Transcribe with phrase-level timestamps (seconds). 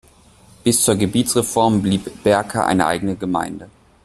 [0.63, 3.69] Bis zur Gebietsreform blieb Berka eine eigene Gemeinde.